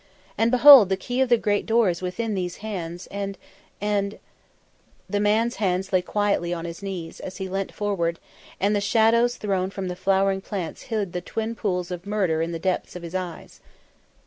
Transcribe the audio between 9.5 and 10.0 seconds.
by the